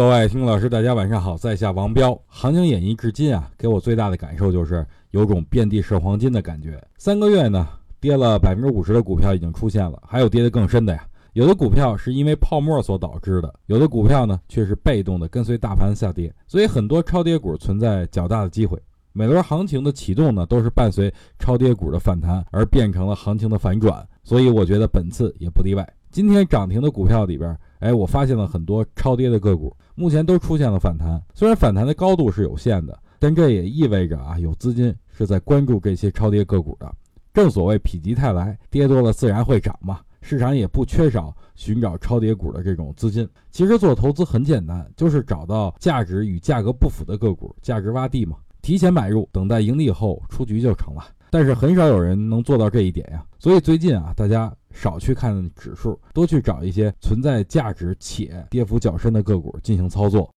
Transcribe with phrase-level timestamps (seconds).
[0.00, 2.18] 各位听老师，大家晚上好，在下王彪。
[2.26, 6.82] 行情演绎至今啊，给我最大的感受就是有种遍地是黄金的感觉。
[6.96, 7.68] 三个月呢，
[8.00, 11.06] 跌了百分之五十的股票已经出现了，还有跌得更深的呀。
[11.34, 18.80] 有的股票是因为泡沫所导致的，有的股票呢却是被动的跟随大盘下跌，所以很多超跌股存在较大的机会。
[19.12, 25.86] 每轮行情的启动呢，都是伴随超跌股的反弹而变成了行情的反转，所以我觉得本次也不例外。
[26.10, 31.20] 今天涨停的股票里边，哎，我发现了很多超跌的个股，目前都出现了反弹。
[31.34, 36.90] 虽然反弹的高度是有限的，但这也意味着啊，有资金是在关注这些超跌个股的。
[37.32, 40.00] 正所谓否极泰来，跌多了自然会涨嘛。
[40.20, 43.26] 市场也不缺少寻找超跌股的这种资金。
[43.50, 51.02] 其实做投资很简单，就是找到价值与价格不符的个股，价值洼地嘛，提前买入，等待盈利后出局就成了。
[51.30, 53.24] 但是很少有人能做到这一点呀。
[53.38, 54.52] 所以最近啊，大家。
[54.72, 60.28] 少去看指数，多去找一些存在价值且跌幅较深的个股进行操作。